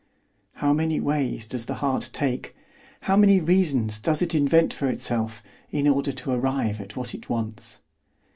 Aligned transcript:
How 0.53 0.73
many 0.73 0.99
ways 0.99 1.45
does 1.45 1.67
the 1.67 1.75
heart 1.75 2.09
take, 2.11 2.55
how 3.01 3.15
many 3.15 3.39
reasons 3.39 3.99
does 3.99 4.23
it 4.23 4.33
invent 4.33 4.73
for 4.73 4.87
itself, 4.89 5.43
in 5.69 5.87
order 5.87 6.11
to 6.11 6.31
arrive 6.31 6.81
at 6.81 6.95
what 6.97 7.13
it 7.13 7.29
wants! 7.29 7.81